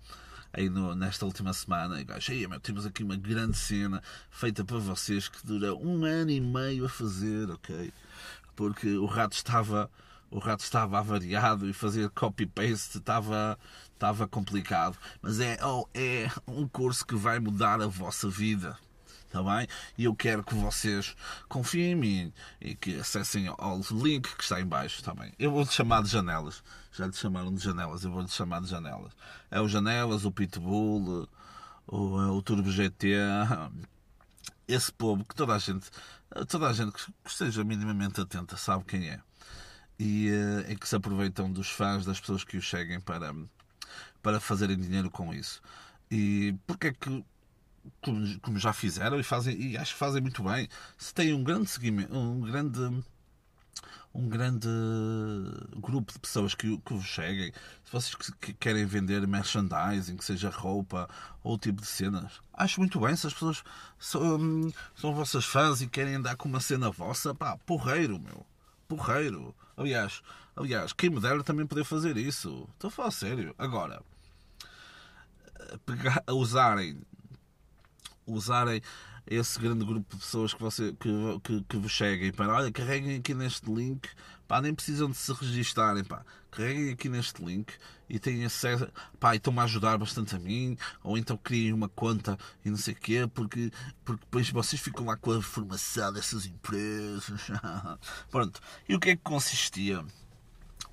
[0.53, 1.99] aí no, nesta última semana.
[1.99, 6.31] E gajo, meu, temos aqui uma grande cena feita para vocês que dura um ano
[6.31, 7.91] e meio a fazer, ok?
[8.55, 9.89] Porque o rato estava
[10.33, 13.57] o rato estava avariado e fazer copy-paste estava,
[13.93, 14.97] estava complicado.
[15.21, 18.75] Mas é, oh, é um curso que vai mudar a vossa vida.
[19.27, 19.67] Está bem?
[19.95, 21.15] E eu quero que vocês
[21.47, 24.99] confiem em mim e que acessem ao link que está em baixo.
[24.99, 25.31] Está bem?
[25.37, 26.63] Eu vou-lhe chamar de janelas.
[26.91, 28.03] Já lhe chamaram de janelas.
[28.03, 29.13] Eu vou-lhe chamar de janelas.
[29.51, 31.29] É o Janelas, o Pitbull,
[31.85, 33.17] o, o Turbo GT.
[34.67, 35.91] Esse povo que toda a gente,
[36.47, 39.19] toda a gente que esteja minimamente atenta sabe quem é
[39.99, 43.33] e uh, em que se aproveitam dos fãs, das pessoas que os seguem para,
[44.21, 45.61] para fazerem dinheiro com isso.
[46.09, 47.23] E porque é que,
[48.01, 51.43] como, como, já fizeram e fazem, e acho que fazem muito bem, se tem um
[51.43, 53.03] grande seguimento, um grande
[54.15, 54.67] um grande
[55.77, 57.51] grupo de pessoas que, que vos seguem,
[57.83, 61.09] se vocês que querem vender merchandising, que seja roupa
[61.43, 63.15] ou tipo de cenas, acho muito bem.
[63.15, 63.63] Se as pessoas
[63.97, 68.45] são, são vossas fãs e querem andar com uma cena vossa, pá, porreiro, meu
[68.95, 69.55] porreiro.
[69.75, 70.21] Aliás,
[70.55, 72.67] aliás, quem me dera também poder fazer isso.
[72.73, 73.55] Estou a falar sério.
[73.57, 74.01] Agora,
[75.85, 77.01] pegar, usarem,
[78.25, 78.81] usarem
[79.25, 81.09] esse grande grupo de pessoas que, você, que,
[81.43, 84.09] que, que vos seguem para olha, carreguem aqui neste link.
[84.47, 87.73] Pá, nem precisam de se registarem pá, carreguem aqui neste link
[88.09, 88.87] e têm acesso
[89.19, 92.77] pá, e estão-me a ajudar bastante a mim ou então criem uma conta e não
[92.77, 93.71] sei o quê porque,
[94.03, 97.49] porque depois vocês ficam lá com a informação dessas empresas.
[98.29, 100.03] Pronto, e o que é que consistia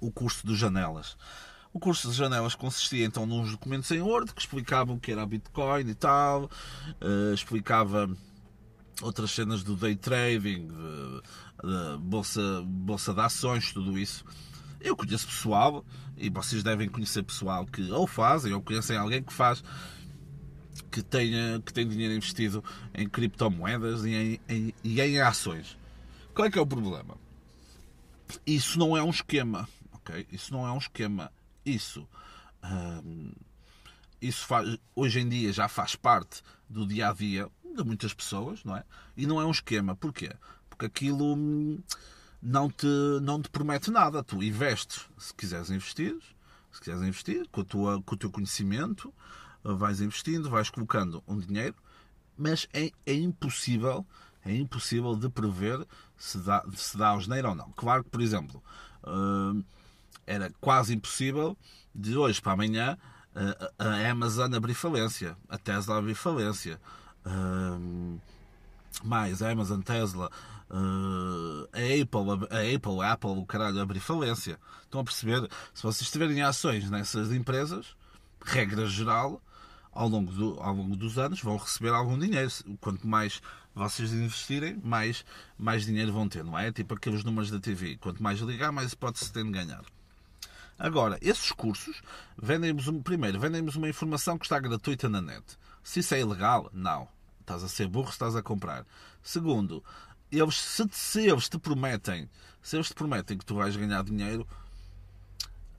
[0.01, 1.17] o curso dos janelas
[1.73, 5.23] o curso de janelas consistia então nos documentos em Word que explicavam o que era
[5.23, 8.11] a Bitcoin e tal, uh, explicava
[9.03, 11.23] outras cenas do day trading, de,
[11.69, 14.25] de bolsa, bolsa de ações, tudo isso.
[14.81, 15.85] Eu conheço pessoal,
[16.17, 19.63] e vocês devem conhecer pessoal que ou fazem, ou conhecem alguém que faz,
[20.91, 25.79] que, tenha, que tem dinheiro investido em criptomoedas e em, em, e em ações.
[26.35, 27.17] Qual é que é o problema?
[28.47, 30.27] Isso não é um esquema, ok?
[30.31, 31.31] Isso não é um esquema
[31.65, 32.09] isso,
[34.21, 38.65] isso faz, hoje em dia já faz parte do dia a dia de muitas pessoas,
[38.65, 38.85] não é?
[39.17, 39.97] E não é um esquema.
[39.97, 40.33] Porquê?
[40.69, 41.81] Porque aquilo hum,
[42.43, 42.87] não te,
[43.23, 44.23] não te promete nada.
[44.23, 46.17] Tu investes, se quiseres investir,
[46.73, 49.13] se quiseres investir, com, a tua, com o teu conhecimento,
[49.63, 51.77] vais investindo, vais colocando um dinheiro,
[52.37, 54.07] mas é, é impossível,
[54.45, 57.71] é impossível de prever se dá, se dá dinheiro ou não.
[57.73, 58.63] Claro que, por exemplo,
[59.07, 59.63] hum,
[60.31, 61.57] era quase impossível
[61.93, 62.97] de hoje para amanhã
[63.79, 66.81] a Amazon abrir falência, a Tesla abrir falência,
[69.03, 70.31] mais a Amazon, Tesla,
[70.71, 74.59] a Apple, a Apple, a Apple, o caralho, abrir falência.
[74.83, 75.49] Estão a perceber?
[75.75, 77.97] Se vocês tiverem ações nessas empresas,
[78.45, 79.43] regra geral,
[79.93, 82.51] ao longo, do, ao longo dos anos vão receber algum dinheiro.
[82.81, 83.41] Quanto mais
[83.75, 85.25] vocês investirem, mais,
[85.59, 86.71] mais dinheiro vão ter, não é?
[86.73, 87.97] Tipo aqueles números da TV.
[87.97, 89.83] Quanto mais ligar, mais hipótese tem de ganhar.
[90.81, 92.01] Agora, esses cursos
[92.43, 95.45] vendem-nos, primeiro, vendem-nos uma informação que está gratuita na net.
[95.83, 97.07] Se isso é ilegal, não.
[97.43, 98.87] Estás a ser burro se estás a comprar.
[99.23, 99.85] Segundo,
[100.33, 102.31] eles, se, se eles te prometem,
[102.63, 104.49] se eles te prometem que tu vais ganhar dinheiro,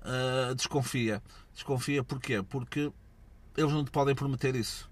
[0.03, 1.19] uh, desconfia.
[1.51, 2.43] Desconfia porquê?
[2.43, 2.91] Porque
[3.57, 4.87] eles não te podem prometer isso.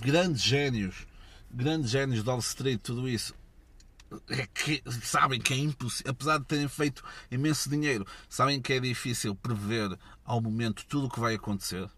[0.00, 1.06] Grandes génios,
[1.50, 3.34] grandes génios de Wall Street, tudo isso,
[4.28, 8.80] é que sabem que é impossível, apesar de terem feito imenso dinheiro, sabem que é
[8.80, 11.88] difícil prever ao momento tudo o que vai acontecer.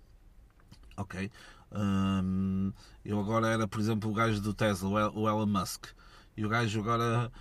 [0.96, 1.30] Ok?
[1.72, 2.72] Hum,
[3.04, 5.86] eu agora era, por exemplo, o gajo do Tesla, o Elon Musk,
[6.36, 7.32] e o gajo agora,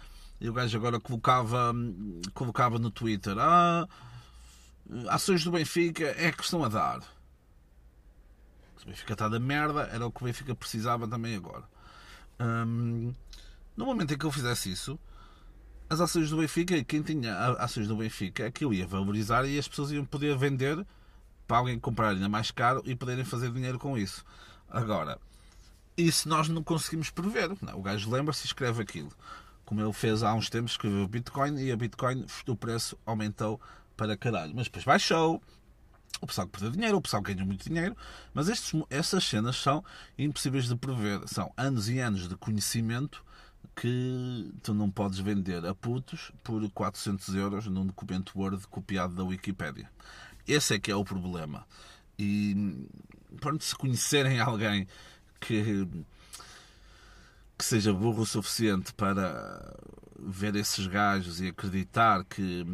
[0.41, 1.73] e o gajo agora colocava,
[2.33, 3.87] colocava no Twitter: Ah,
[5.09, 6.99] ações do Benfica é que estão a dar.
[8.81, 11.63] O Benfica está da merda, era o que o Benfica precisava também agora.
[12.39, 13.13] Hum,
[13.75, 14.99] no momento em que eu fizesse isso,
[15.89, 19.91] as ações do Benfica, quem tinha ações do Benfica, aquilo ia valorizar e as pessoas
[19.91, 20.85] iam poder vender
[21.47, 24.23] para alguém comprar ainda mais caro e poderem fazer dinheiro com isso.
[24.69, 25.19] Agora,
[25.97, 27.55] isso nós não conseguimos prever.
[27.61, 29.11] Não, o gajo lembra-se e escreve aquilo.
[29.65, 33.61] Como ele fez há uns tempos, escreveu Bitcoin e a Bitcoin, o preço aumentou
[33.95, 34.53] para caralho.
[34.55, 35.41] Mas depois baixou,
[36.21, 37.95] o pessoal que perdeu dinheiro, o pessoal que ganhou muito dinheiro,
[38.33, 39.83] mas estes, essas cenas são
[40.17, 41.21] impossíveis de prever.
[41.27, 43.23] São anos e anos de conhecimento
[43.75, 49.23] que tu não podes vender a putos por 400 euros num documento Word copiado da
[49.23, 49.89] Wikipédia.
[50.47, 51.65] Esse é que é o problema.
[52.17, 52.87] E
[53.39, 54.87] pronto, se conhecerem alguém
[55.39, 55.87] que,
[57.57, 59.75] que seja burro o suficiente para
[60.19, 62.65] ver esses gajos e acreditar que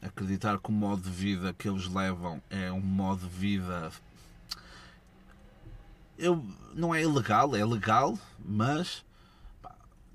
[0.00, 3.90] acreditar que o modo de vida que eles levam é um modo de vida
[6.18, 6.44] eu,
[6.74, 9.04] não é ilegal, é legal, mas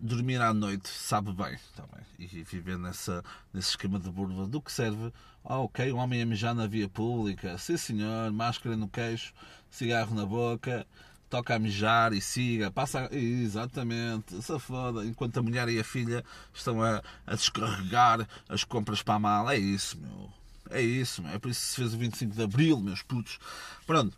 [0.02, 2.06] dormir à noite sabe bem também.
[2.20, 5.14] E viver nessa, nesse esquema de burla do que serve.
[5.44, 9.34] Ah, ok, um homem a mijar na via pública, sim senhor, máscara no queixo,
[9.70, 10.86] cigarro na boca,
[11.30, 13.10] toca a mijar e siga, passa.
[13.12, 15.06] Exatamente, se foda.
[15.06, 19.56] Enquanto a mulher e a filha estão a, a descarregar as compras para a mala.
[19.56, 20.30] É isso, meu.
[20.70, 21.32] É isso, meu.
[21.32, 23.40] É por isso que se fez o 25 de Abril, meus putos.
[23.88, 24.16] Pronto.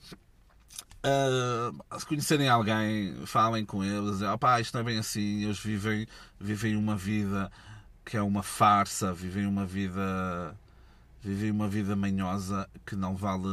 [1.05, 6.07] Uh, se conhecerem alguém, falem com eles, opá, isto não é bem assim, eles vivem,
[6.39, 7.51] vivem uma vida
[8.05, 10.57] que é uma farsa, vivem uma vida
[11.21, 13.47] vivem uma vida manhosa que não vale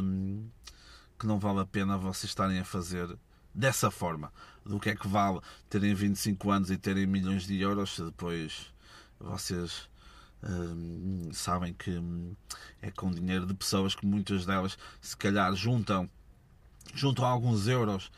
[1.18, 3.16] que não vale a pena vocês estarem a fazer
[3.54, 4.32] dessa forma.
[4.64, 8.72] Do que é que vale terem 25 anos e terem milhões de euros se depois
[9.18, 9.88] vocês
[10.42, 12.00] uh, sabem que
[12.80, 16.08] é com dinheiro de pessoas que muitas delas se calhar juntam
[16.94, 18.10] juntam alguns euros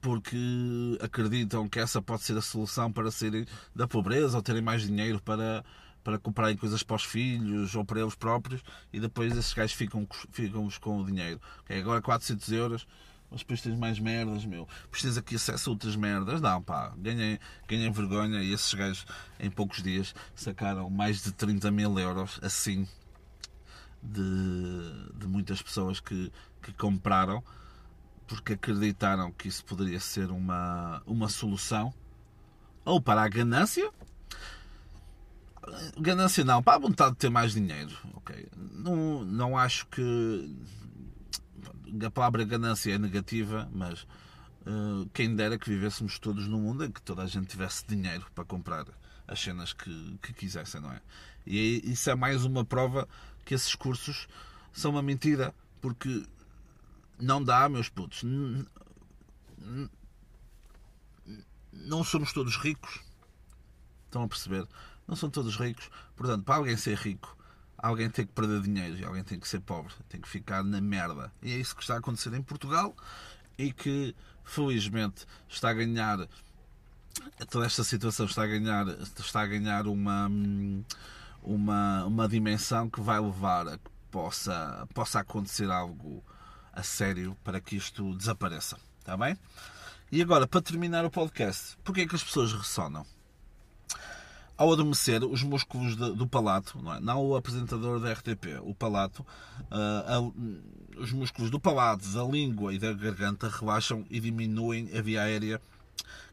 [0.00, 4.82] porque acreditam que essa pode ser a solução para saírem da pobreza ou terem mais
[4.82, 5.64] dinheiro para,
[6.04, 10.06] para comprarem coisas para os filhos ou para eles próprios e depois esses gajos ficam,
[10.30, 11.40] ficam com o dinheiro.
[11.62, 12.86] Okay, agora 400 euros,
[13.28, 14.68] mas depois tens mais merdas, meu.
[14.82, 16.40] Depois tens aqui acesso a outras merdas.
[16.40, 19.06] Não, pá, ganhem, ganhem vergonha e esses gajos
[19.40, 22.86] em poucos dias sacaram mais de 30 mil euros assim
[24.00, 26.30] de, de muitas pessoas que,
[26.62, 27.42] que compraram
[28.26, 31.92] porque acreditaram que isso poderia ser uma, uma solução,
[32.84, 33.90] ou para a ganância,
[35.98, 37.96] ganância não, para a vontade de ter mais dinheiro.
[38.16, 38.46] Okay.
[38.56, 40.56] Não, não acho que
[42.04, 44.02] a palavra ganância é negativa, mas
[44.66, 48.26] uh, quem dera que vivêssemos todos num mundo em que toda a gente tivesse dinheiro
[48.34, 48.86] para comprar
[49.26, 51.00] as cenas que, que quisessem, não é?
[51.46, 53.08] E isso é mais uma prova
[53.44, 54.26] que esses cursos
[54.72, 56.24] são uma mentira, porque
[57.18, 58.22] não dá, meus putos.
[61.72, 63.00] Não somos todos ricos.
[64.04, 64.66] Estão a perceber?
[65.06, 65.90] Não são todos ricos.
[66.16, 67.36] Portanto, para alguém ser rico,
[67.76, 69.92] alguém tem que perder dinheiro e alguém tem que ser pobre.
[70.08, 71.32] Tem que ficar na merda.
[71.42, 72.94] E é isso que está a acontecer em Portugal
[73.58, 74.14] e que,
[74.44, 76.28] felizmente, está a ganhar.
[77.48, 78.86] Toda esta situação está a ganhar,
[79.18, 80.30] está a ganhar uma,
[81.42, 86.22] uma, uma dimensão que vai levar a que possa, possa acontecer algo
[86.76, 88.76] a sério para que isto desapareça.
[89.00, 89.36] Está bem?
[90.12, 93.04] E agora, para terminar o podcast, porquê é que as pessoas ressonam?
[94.56, 97.00] Ao adormecer, os músculos do palato, não, é?
[97.00, 99.26] não o apresentador da RTP, o palato,
[99.70, 100.34] uh,
[100.96, 105.60] os músculos do palato, da língua e da garganta relaxam e diminuem a via aérea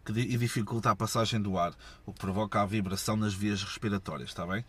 [0.05, 1.73] que, e dificulta a passagem do ar,
[2.05, 4.63] o que provoca a vibração nas vias respiratórias, está bem?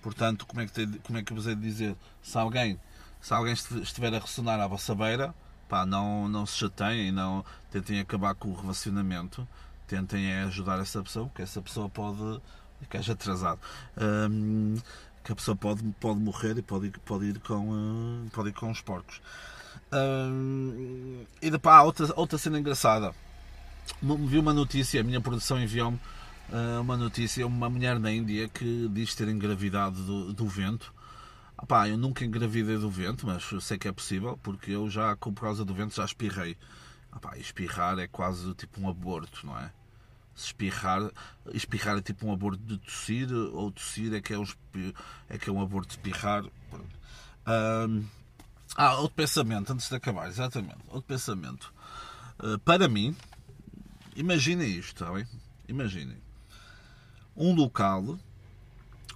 [0.00, 1.96] Portanto, como é que, como é que eu vos hei de dizer?
[2.22, 2.78] Se alguém
[3.20, 5.34] se alguém estiver a ressonar à vossa beira,
[5.68, 9.46] pá, não, não se chateiem, não tentem acabar com o relacionamento,
[9.86, 12.40] tentem ajudar essa pessoa, porque essa pessoa pode
[12.86, 13.58] que haja atrasado.
[13.96, 14.76] Um,
[15.24, 18.70] que a pessoa pode, pode morrer e pode pode ir, com, uh, pode ir com
[18.70, 19.20] os porcos.
[19.92, 23.14] Uh, e depois há outra, outra cena engraçada.
[24.02, 25.98] Vi uma notícia, a minha produção enviou-me
[26.50, 30.94] uh, uma notícia, uma mulher na Índia que diz ter engravidado do, do vento.
[31.60, 35.32] Epá, eu nunca engravidei do vento, mas sei que é possível, porque eu já, por
[35.34, 36.56] causa do vento, já espirrei.
[37.14, 39.72] Epá, espirrar é quase tipo um aborto, não é?
[40.34, 41.10] Se espirrar,
[41.52, 44.44] espirrar é tipo um aborto de tossir, ou tossir é que é um,
[45.28, 46.44] é, que é um aborto de espirrar.
[47.44, 50.78] Ah, outro pensamento, antes de acabar, exatamente.
[50.86, 51.74] Outro pensamento.
[52.38, 53.16] Uh, para mim,
[54.14, 55.26] imaginem isto, está bem?
[55.66, 56.18] Imaginem.
[57.34, 58.16] Um local,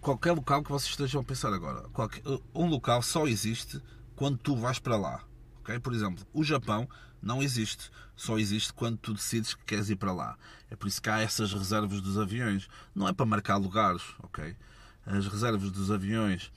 [0.03, 2.23] qualquer local que vocês estejam a pensar agora, qualquer,
[2.55, 3.81] um local só existe
[4.17, 5.25] quando tu vais para lá.
[5.61, 5.79] Okay?
[5.79, 6.89] Por exemplo, o Japão
[7.23, 7.91] não existe.
[8.17, 10.37] Só existe quando tu decides que queres ir para lá.
[10.69, 12.69] É por isso que há essas reservas dos aviões.
[12.95, 14.57] Não é para marcar lugares, ok?
[15.07, 16.53] As reservas dos aviões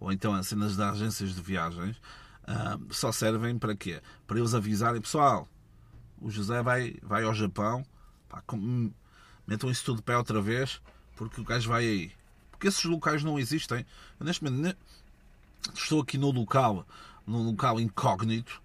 [0.00, 1.96] ou então as cenas das agências de viagens
[2.42, 4.00] uh, só servem para quê?
[4.26, 5.48] Para eles avisarem, pessoal,
[6.20, 7.84] o José vai, vai ao Japão,
[8.28, 8.92] pá, com,
[9.46, 10.80] metam isso tudo de pé outra vez,
[11.16, 12.12] porque o gajo vai aí.
[12.64, 13.84] Porque esses locais não existem.
[14.18, 14.78] Eu, neste momento
[15.74, 16.86] estou aqui no local,
[17.26, 18.62] num local incógnito,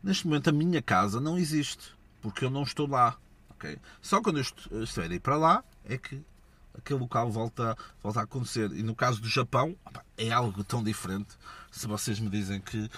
[0.00, 1.92] Neste momento a minha casa não existe,
[2.22, 3.16] porque eu não estou lá.
[3.52, 3.78] Okay?
[4.00, 4.38] Só quando
[4.70, 6.22] eu estiver a ir para lá é que
[6.72, 8.70] aquele local volta, volta a acontecer.
[8.72, 9.74] E no caso do Japão,
[10.16, 11.30] é algo tão diferente.
[11.72, 12.88] Se vocês me dizem que,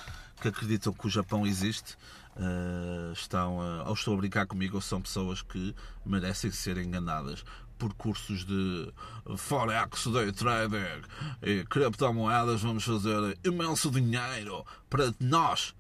[0.43, 1.97] que acreditam que o Japão existe,
[2.37, 5.75] uh, estão, uh, ou estão a brincar comigo, ou são pessoas que
[6.05, 7.45] merecem ser enganadas
[7.81, 8.93] por cursos de
[9.37, 11.03] Forex, Day Trading
[11.43, 12.63] e criptomoedas.
[12.63, 15.75] Vamos fazer imenso dinheiro para nós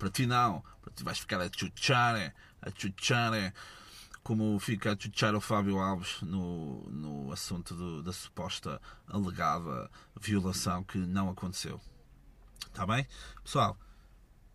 [0.00, 0.64] para ti não.
[0.80, 3.52] Para ti vais ficar a chuchar, a chuchar,
[4.22, 10.82] como fica a chuchar o Fábio Alves no, no assunto do, da suposta alegada violação
[10.82, 11.78] que não aconteceu.
[12.66, 13.06] Está bem?
[13.44, 13.78] Pessoal,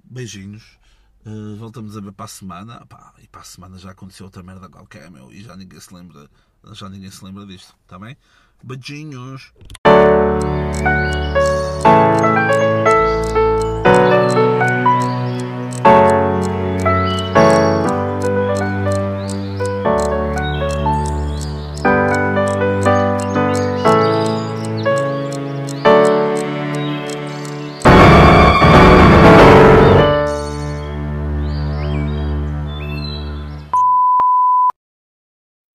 [0.04, 0.80] beijinhos.
[1.26, 2.86] Uh, voltamos a ver para a semana.
[2.88, 5.32] Pá, e para a semana já aconteceu outra merda qualquer, meu.
[5.32, 6.30] E já ninguém se lembra,
[6.74, 8.18] já ninguém se lembra disto, está bem?
[8.63, 9.53] Beijinhos!